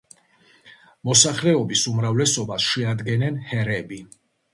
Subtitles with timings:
[1.09, 4.01] მოსახლეობის უმრავლესობას შეადგენენ ჰერები.